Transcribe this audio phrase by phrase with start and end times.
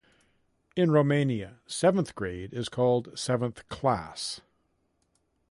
[0.75, 4.41] In Romania, seventh grade is called Seventh Class.